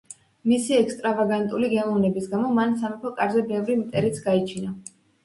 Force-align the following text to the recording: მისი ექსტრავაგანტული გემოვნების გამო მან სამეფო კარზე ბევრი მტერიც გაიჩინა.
მისი 0.51 0.75
ექსტრავაგანტული 0.83 1.69
გემოვნების 1.73 2.29
გამო 2.31 2.49
მან 2.61 2.73
სამეფო 2.79 3.13
კარზე 3.21 3.45
ბევრი 3.53 3.77
მტერიც 3.83 4.19
გაიჩინა. 4.25 4.73